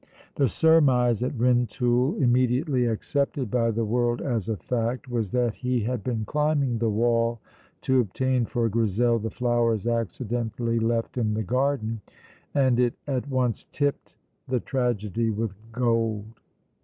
The 0.33 0.49
surmise 0.49 1.21
at 1.21 1.35
Rintoul, 1.37 2.15
immediately 2.15 2.87
accepted 2.87 3.51
by 3.51 3.69
the 3.69 3.85
world 3.85 4.19
as 4.19 4.49
a 4.49 4.57
fact, 4.57 5.07
was 5.07 5.29
that 5.29 5.53
he 5.53 5.81
had 5.81 6.03
been 6.03 6.25
climbing 6.25 6.79
the 6.79 6.89
wall 6.89 7.39
to 7.81 7.99
obtain 7.99 8.47
for 8.47 8.67
Grizel 8.67 9.19
the 9.19 9.29
flowers 9.29 9.85
accidentally 9.85 10.79
left 10.79 11.19
in 11.19 11.35
the 11.35 11.43
garden, 11.43 12.01
and 12.55 12.79
it 12.79 12.95
at 13.05 13.29
once 13.29 13.67
tipped 13.71 14.15
the 14.47 14.59
tragedy 14.59 15.29
with 15.29 15.53
gold. 15.71 16.25